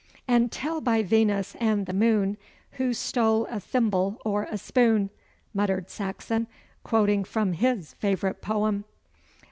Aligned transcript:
'And 0.27 0.51
tell 0.51 0.81
by 0.81 1.03
Venus 1.03 1.55
and 1.59 1.85
the 1.85 1.93
moon, 1.93 2.35
Who 2.71 2.91
stole 2.91 3.45
a 3.51 3.59
thimble 3.59 4.19
or 4.25 4.47
a 4.49 4.57
spoon.' 4.57 5.11
muttered 5.53 5.91
Saxon, 5.91 6.47
quoting 6.83 7.23
from 7.23 7.53
his 7.53 7.93
favourite 7.93 8.41
poem. 8.41 8.85